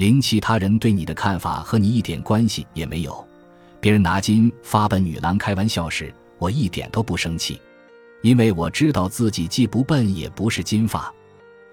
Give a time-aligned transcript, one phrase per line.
[0.00, 3.22] 零其他人对你的看法和你一点关系也没有。
[3.82, 7.60] 别人拿金发笨女郎开玩笑时，我一点都不生气，
[8.22, 11.12] 因为我知道自己既不笨也不是金发。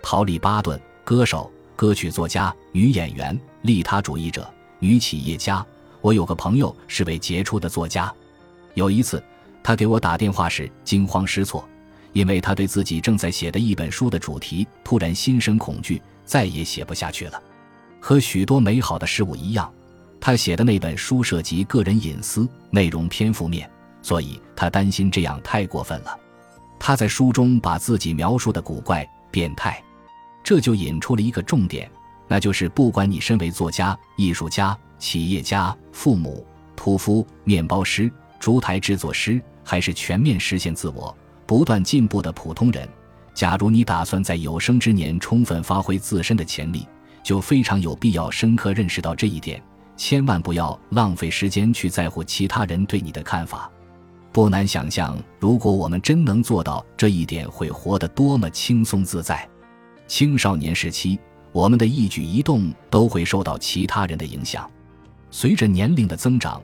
[0.03, 4.45] 陶丽·巴顿，歌手、歌曲作家、女演员、利他主义者、
[4.79, 5.65] 女企业家。
[6.01, 8.13] 我有个朋友是位杰出的作家。
[8.73, 9.23] 有一次，
[9.63, 11.65] 他给我打电话时惊慌失措，
[12.11, 17.41] 因为他对自己正在写的一本书的主题突然心生恐惧，再也写不下去了。
[18.07, 19.69] 和许多美好的事物一样。
[20.17, 23.69] 他写的那本书涉及个人隐私，内容偏负面，
[24.01, 26.17] 所以他担心这样太过分了。
[26.79, 29.83] 他在书中把自己描述的古怪、变态，
[30.41, 31.91] 这就引出了一个重点，
[32.29, 41.13] 那就是不管你身为作家、艺术家、企业家、父母、屠夫、面包师、烛台制作师，还是全面实现自我、
[41.45, 42.87] 不断进步的普通人，
[43.33, 46.87] 假如你打算在有生之年充分发挥自身的潜力，
[47.23, 49.61] 就非常有必要深刻认识到这一点。
[49.95, 53.69] 千万不要浪费时间去在乎其他人对你的看法。
[54.31, 59.47] 不难想象，如果我们真能做到这一点，会活得多么轻松自在。
[60.05, 61.17] 青少年时期，
[61.51, 64.69] 我们的一举一动都会受到其他人的影响。
[65.31, 66.61] 随着年龄的增长，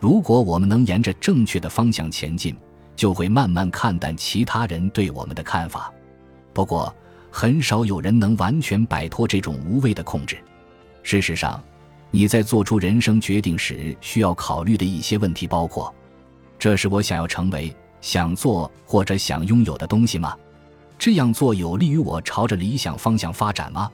[0.00, 2.56] 如果我们能沿着正确的方向前进，
[2.96, 5.92] 就会慢慢看淡其他人对我们的看法。
[6.52, 6.92] 不过，
[7.34, 10.36] 很少有人能完全摆脱这种无谓的控制。
[11.02, 11.60] 事实上，
[12.10, 15.92] 你在做出人生决定时需要考虑的一些问题包括：
[16.58, 20.36] 这是我想要成为、想做或者想拥有的东西吗？
[20.98, 23.90] 这样做有利于我朝着理想方向发展吗？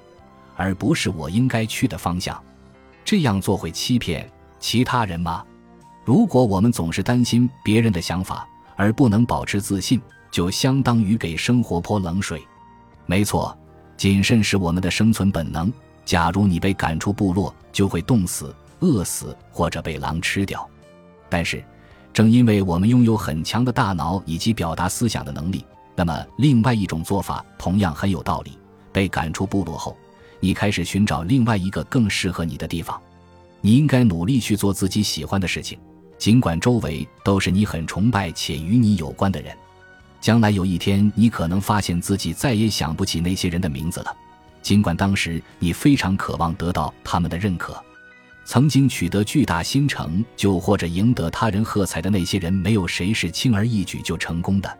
[0.56, 2.42] 而不是我应该去的方向。
[3.04, 5.44] 这样做会欺骗其他人吗？
[6.04, 12.42] 如果我们总是担心别人的想法而不能保持自信，就相当于给生活泼冷水。
[13.10, 13.56] 没错，
[13.96, 15.72] 谨慎是我们的生存本能。
[16.04, 20.68] 假如你被赶出部落，就会冻死、饿死或者被狼吃掉。
[21.30, 21.64] 但是，
[22.12, 25.64] 正因为我们拥有很强的大脑以及表达思想的能力，
[25.96, 28.58] 那么另外一种做法同样很有道理。
[28.92, 29.96] 被赶出部落后，
[30.38, 33.00] 你开始寻找另外一个更适合你的地方。
[33.62, 35.78] 你应该努力去做自己喜欢的事情，
[36.18, 39.56] 尽管周围都是你很崇拜且与你有关的人。
[40.20, 44.16] 将来有一天，你可能发现自己再也想不起那些人的名字了。
[44.60, 47.80] 尽管当时你非常渴望得到他们的认可，
[48.44, 54.78] 曾经取得巨大新成就或者赢得他人喝彩的那些人，没有谁是轻而易举就成功的。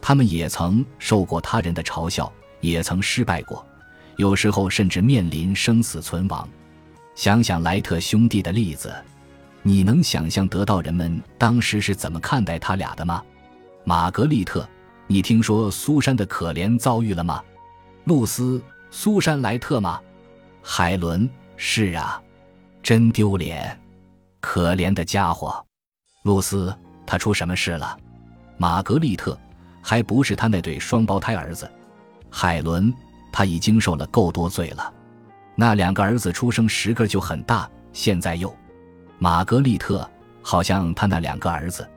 [0.00, 3.64] 他们也曾受过他人的嘲笑，也曾失败过，
[4.16, 6.48] 有时候甚至面临生死存亡。
[7.14, 8.92] 想想莱特兄弟的例子，
[9.62, 13.22] 你能想象得到人们当时是怎么看待他俩的吗？
[13.84, 14.66] 玛格丽特，
[15.06, 17.42] 你听说苏珊的可怜遭遇了吗？
[18.04, 18.62] 露丝。
[18.94, 19.98] 苏珊莱特吗？
[20.62, 21.26] 海伦
[21.56, 22.22] 是啊，
[22.82, 23.80] 真丢脸，
[24.38, 25.64] 可怜的家伙。
[26.24, 26.76] 露丝，
[27.06, 27.96] 他出什么事了？
[28.58, 29.36] 玛格丽特，
[29.80, 31.70] 还不是他那对双胞胎儿子。
[32.28, 32.92] 海伦，
[33.32, 34.92] 他已经受了够多罪了。
[35.56, 38.54] 那两个儿子出生时个就很大，现在又……
[39.18, 40.06] 玛格丽特，
[40.42, 41.88] 好像他那两个儿子。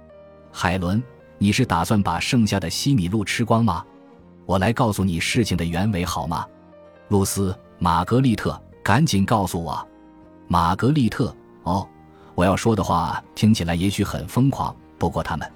[0.49, 1.03] 海伦，
[1.37, 3.83] 你是打算把剩下的西米露吃光吗？
[4.45, 6.45] 我来告诉你事情的原委好吗？
[7.09, 9.87] 露丝，玛格丽特，赶紧告诉我，
[10.47, 11.35] 玛格丽特。
[11.63, 11.87] 哦，
[12.35, 15.51] 我要说的话听起来也许很疯狂，不过他们，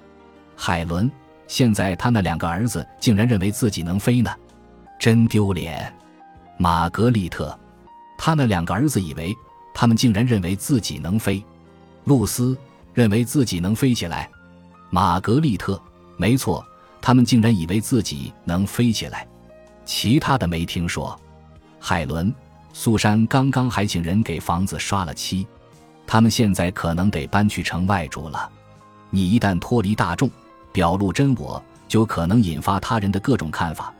[0.56, 1.10] 海伦，
[1.46, 4.30] 现在他那两个儿子竟然认为自己能飞呢，
[4.98, 5.92] 真丢脸。
[6.58, 7.58] 玛格丽特，
[8.18, 9.34] 他那两个儿子以为
[9.72, 11.42] 他们竟然认为自己能飞。
[12.04, 12.58] 露丝
[12.92, 14.28] 认为自己能飞起来。
[14.90, 15.80] 玛格丽特，
[16.16, 16.64] 没错，
[17.00, 19.26] 他们竟然以为自己能飞起来，
[19.84, 21.18] 其他的没听说。
[21.78, 22.34] 海伦、
[22.72, 25.46] 苏珊刚刚还请人给房子刷了漆，
[26.06, 28.50] 他们现在可能得搬去城外住了。
[29.10, 30.28] 你一旦脱离大众，
[30.72, 33.94] 表露真我，就可能引发他人的各种看法，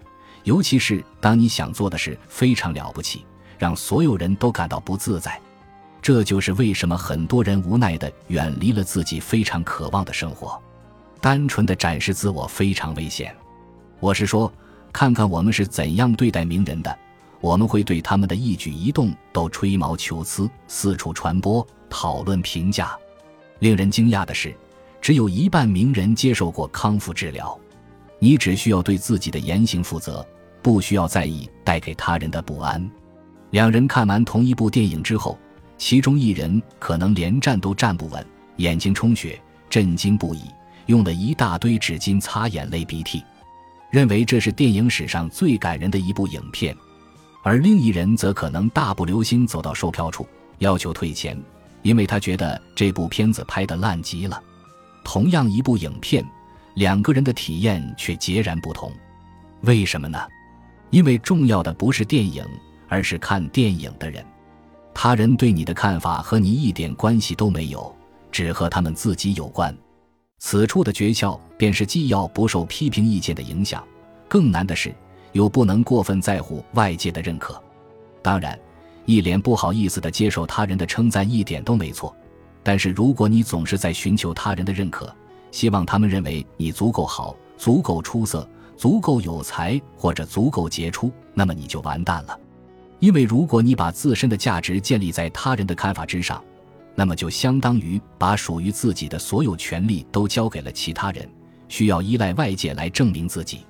[0.45, 3.25] 尤其是当你想做的事非常了不起，
[3.59, 5.41] 让所有人都感到不自在。
[6.03, 10.61] 这就是为什么很多人无奈地远离了自己非常渴望的生活。
[11.21, 13.35] 单纯的展示自我非常危险。
[14.01, 14.53] 我是说，
[14.93, 16.99] 看看我们是怎样对待名人的。
[17.41, 22.97] 我们会对他们的一举一动都吹毛求疵，四处传播、讨论、评价。
[23.61, 24.55] 令人惊讶的是，
[25.01, 27.59] 只有一半名人接受过康复治疗。
[28.19, 30.27] 你只需要对自己的言行负责，
[30.61, 32.91] 不需要在意带给他人的不安。
[33.51, 35.39] 两人看完同一部电影之后，
[35.79, 38.25] 其中一人可能连站都站不稳，
[38.57, 39.41] 眼睛充血，
[39.71, 40.43] 震惊不已，
[40.91, 43.23] 用了一大堆纸巾擦眼泪鼻涕，
[43.91, 46.77] 认为这是电影史上最感人的一部影片。
[47.45, 50.27] 而另一人则可能大步流星走到售票处，
[50.59, 51.41] 要求退钱，
[51.83, 54.43] 因为他觉得这部片子拍得烂极了。
[55.05, 56.27] 同样一部影片，
[56.75, 58.93] 两个人的体验却截然不同。
[59.61, 60.19] 为什么呢？
[60.91, 62.45] 因为重要的不是电影，
[62.89, 64.27] 而是看电影的人。
[64.93, 67.95] 他人对你的看法和你一点关系都没有，
[68.33, 69.73] 只和他们自己有关。
[70.41, 73.85] 此处的诀窍便是既要不受批评意见的影响，
[74.27, 74.93] 更难的是
[75.33, 77.63] 又不能过分在乎外界的认可。
[78.23, 78.59] 当然，
[79.05, 82.15] 一脸不好意思地接受他人的称赞一点都没错。
[82.63, 85.15] 但是如果你总是在寻求他人的认可，
[85.51, 88.49] 希望他们认为你足够好、足够出色。
[88.77, 92.41] 足够有才或者足够杰出，那么你就完蛋了。
[92.99, 96.43] 因为如果你把自身的价值建立在他人的看法之上，
[97.01, 101.27] 那么就相当于把属于自己的所有权利都交给了其他人，
[101.67, 103.61] 需要依赖外界来证明自己。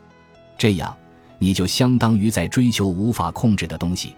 [0.58, 0.96] 这样，
[1.38, 4.16] 你就相当于在追求无法控制的东西。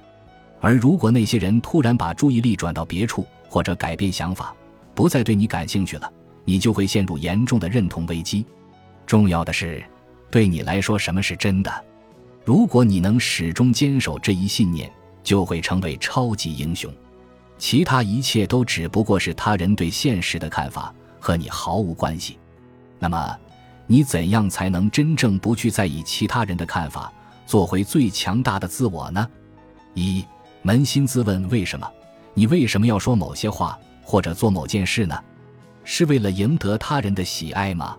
[0.63, 4.57] 而如果那些人突然把注意力转到别处，或者改变想法，
[4.95, 6.11] 不再对你感兴趣了，
[6.47, 8.47] 你就会陷入严重的认同危机。
[9.07, 9.85] 重要的是。
[10.31, 11.71] 对你来说，什么是真的？
[12.47, 14.91] 如果你能始终坚守这一信念，
[15.23, 16.91] 就会成为超级英雄。
[17.63, 22.37] 其他一切都只不过是他人对现实的看法，和你毫无关系。
[22.99, 23.39] 那么，
[23.87, 27.13] 你怎样才能真正不去在意其他人的看法，
[27.47, 29.25] 做回最强大的自我呢？
[29.95, 30.25] 一，
[30.65, 31.89] 扪心自问：为什么？
[32.35, 35.17] 你为什么要说某些话或者做某件事呢？
[35.85, 37.97] 是为了赢得他人的喜爱吗？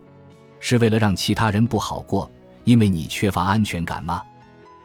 [0.59, 2.29] 是为了让其他人不好过，
[2.65, 4.21] 因为你缺乏安全感吗？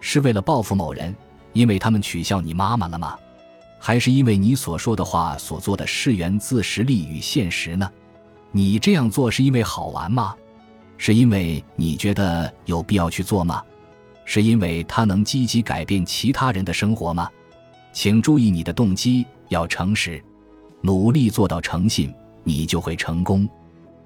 [0.00, 1.12] 是为了报复某人，
[1.52, 3.18] 因为他们取笑你妈妈了吗？
[3.78, 7.90] 还是因为你所说的话所做的事源自实力与现实呢？
[8.50, 10.34] 你这样做是因为好玩吗？
[10.96, 13.62] 是因为你觉得有必要去做吗？
[14.24, 17.30] 是因为它能积极改变其他人的生活吗？
[17.92, 20.22] 请注意你的动机要诚实，
[20.82, 22.12] 努力做到诚信，
[22.44, 23.48] 你就会成功。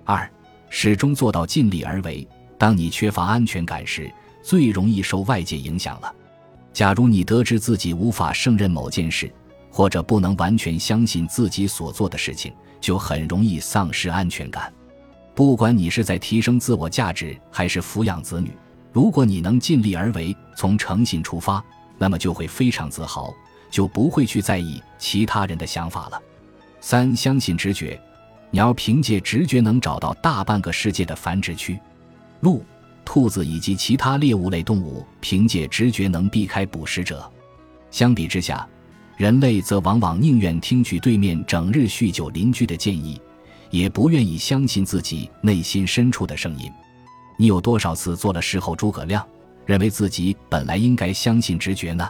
[0.04, 0.30] 二。
[0.74, 2.26] 始终做到尽力而为。
[2.56, 4.10] 当你缺乏安全感时，
[4.42, 6.10] 最容易受外界影响了。
[6.72, 9.30] 假如你得知自己无法胜任某件事，
[9.72, 14.72] 或者不能完全相信自己所做的事情，就很容易丧失安全感。
[15.34, 18.52] 不管你是在提升自我价值，还是抚养子女，
[18.92, 21.64] 如果你能尽力而为，从诚信出发，
[21.96, 23.32] 那么就会非常自豪，
[23.70, 26.20] 就不会去在意其他人的想法了。
[26.80, 27.98] 三，相信直觉。
[28.50, 31.80] 鸟凭借直觉能找到大半个世界的繁殖区，
[32.40, 32.62] 鹿、
[33.02, 37.26] 兔子以及其他猎物类动物凭借直觉能避开捕食者。
[37.90, 38.68] 相比之下，
[39.16, 43.20] 人类则往往宁愿听取对面整日酗酒邻居的建议，
[43.70, 46.70] 也不愿意相信自己内心深处的声音。
[47.36, 49.26] 你有多少次做了事后诸葛亮，
[49.64, 52.08] 认为自己本来应该相信直觉呢？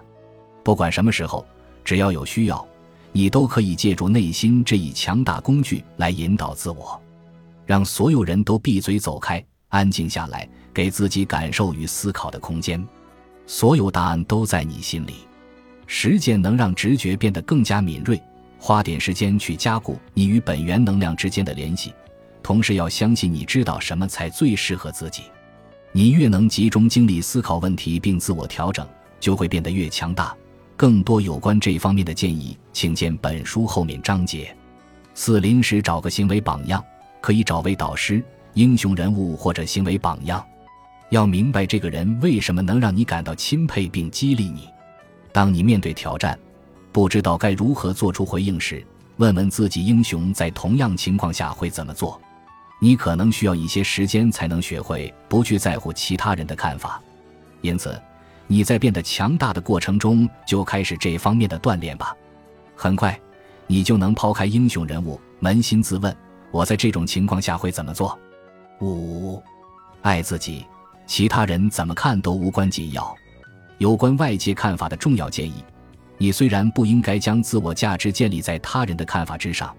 [0.63, 1.45] 不管什么时候，
[1.85, 2.67] 只要有需要。
[3.15, 6.99] 你都可以借助内心这一强大工具来引导自我，
[7.67, 12.83] 让所有人都闭嘴走开，安静下来，给自己感受与思考的空间。
[13.47, 15.17] 所有答案都在你心里。
[15.87, 18.21] 实践能让直觉变得更加敏锐。
[18.59, 21.93] 花点时间去加固你与本源能量之间的联系，
[22.43, 25.25] 同时要相信你知道什么才最适合自己。
[25.91, 28.87] 你越能集中精力思考问题并自我调整，
[29.19, 30.35] 就会变得越强大。
[30.77, 34.57] 更多有关这方面的建议，请见本书后面章节。
[35.15, 36.83] 四、临时找个行为榜样，
[37.21, 38.25] 可以找位导师、
[38.55, 40.45] 英雄人物或者行为榜样。
[41.11, 44.69] 要明白这个人为什么能让你感到钦佩并激励你。
[45.33, 46.39] 当你面对挑战，
[46.93, 48.85] 不知道该如何做出回应时，
[49.17, 52.21] 问问自己：英雄在同样情况下会怎么做？
[52.81, 57.01] 你可能需要一些时间才能学会不去在乎其他人的看法。
[57.61, 58.01] 因此。
[58.49, 62.15] 你在变得强大的过程中，就开始这方面的锻炼吧。
[62.77, 63.19] 很快，
[63.67, 66.15] 你就能抛开英雄人物，扪心自问：
[66.51, 68.19] 我在这种情况下会怎么做？
[68.83, 69.43] 五，
[70.03, 70.67] 爱自己，
[71.07, 73.15] 其他人怎么看都无关紧要。
[73.83, 75.55] 有关外界看法的重要建议：
[76.17, 79.75] 你虽然不应该将自我价值建立在他人的看法之上，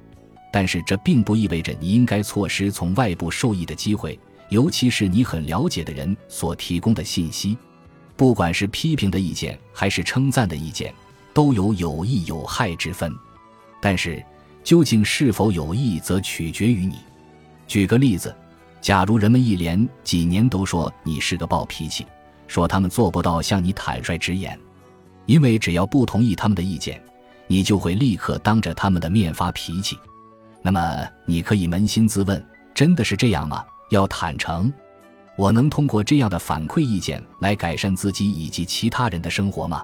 [0.51, 4.19] 但是这并不意味着你应该错失从外部受益的机会，
[4.49, 7.57] 尤其是你很了解的人所提供的信息。
[8.17, 10.93] 不管是批评的意见还是称赞的意见，
[11.33, 13.09] 都有有益有害之分。
[13.79, 14.21] 但是，
[14.65, 16.97] 究竟是否有益，则取决于你。
[17.69, 18.35] 举个例子，
[18.81, 22.05] 假如人们一连几年都说你是个暴脾气，
[22.53, 24.59] 说他们做不到向你坦率直言，
[25.25, 27.01] 因为只要不同意他们的意见，
[27.47, 29.97] 你就会立刻当着他们的面发脾气。
[30.61, 33.65] 那么，你可以扪心自问：真的是这样吗？
[33.89, 34.71] 要坦诚。
[35.35, 39.83] 我能通过这样的反馈意见来改善自己以及其他人的生活吗？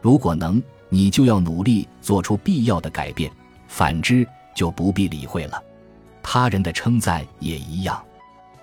[0.00, 3.30] 如果能，你就要努力做出必要的改变；
[3.66, 5.62] 反之，就不必理会了。
[6.22, 8.02] 他人的称赞也一样。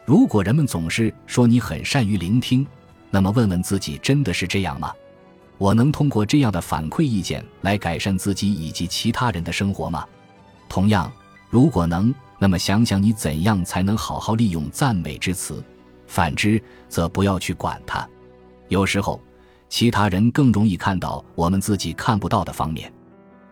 [0.04, 2.66] 如果人们总是说你很善于聆听，
[3.10, 4.94] 那么问问自己，真的是这样吗？
[5.58, 10.06] 我能通过这样的反馈意见来改善自己以及其他人的生活吗？
[10.68, 11.10] 同样，
[11.50, 15.64] 如果能，那么想想你怎样才能好好利用赞美之词；
[16.08, 18.06] 反之，则不要去管它。
[18.68, 19.22] 有时候，
[19.70, 22.92] 其他人更容易看到我们自己看不到的方面，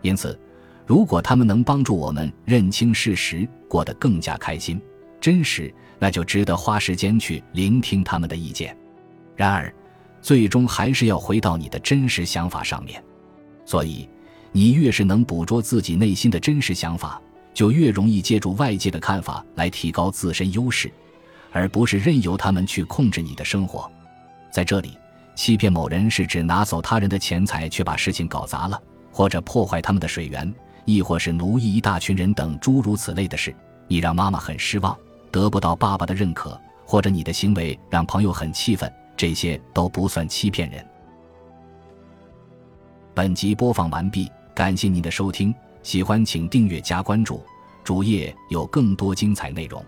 [0.01, 0.37] 因此，
[0.85, 4.81] 如果他们能帮助我们认清事实，过得更加开心、
[5.21, 8.77] 真实，那就值得花时间去聆听他们的意见。
[9.35, 9.73] 然而，
[10.21, 13.03] 最终还是要回到你的真实想法上面，
[13.65, 14.07] 所以
[14.51, 17.21] 你越是能捕捉自己内心的真实想法，
[17.53, 20.91] 就越容易借助外界的看法来提高自身优势，
[21.51, 23.91] 而不是任由他们去控制你的生活。
[24.51, 24.97] 在这里，
[25.35, 28.79] 欺骗某人是指拿走他人的钱财却把事情搞砸了，
[29.11, 30.53] 或者破坏他们的水源，
[30.85, 33.53] 亦或是奴役一大群人等诸如此类的事。
[33.87, 34.95] 你让妈妈很失望，
[35.31, 38.91] 得不到爸爸的认可，或者你的行为让朋友很气愤。
[39.23, 40.85] 这些都不算欺骗人。
[43.13, 47.41] 本集播放完毕，感谢您的收听，喜欢请订阅加关注，
[47.85, 49.81] 主页有更多精彩内容。